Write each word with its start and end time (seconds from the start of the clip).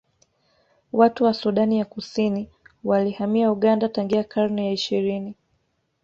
Watu 0.93 1.23
wa 1.23 1.33
Sudani 1.33 1.79
ya 1.79 1.85
Kusini 1.85 2.49
walihamia 2.83 3.51
Uganda 3.51 3.89
tangia 3.89 4.23
karne 4.23 4.65
ya 4.67 4.71
ishirini 4.73 5.35